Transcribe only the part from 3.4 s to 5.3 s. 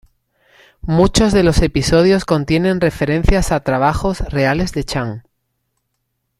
a trabajos reales de Chan.